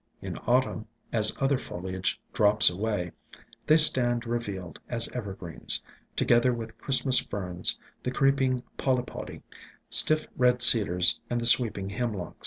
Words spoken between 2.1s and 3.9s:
drops away, they